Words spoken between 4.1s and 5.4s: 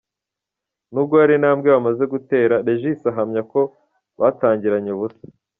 batangiranye ubusa.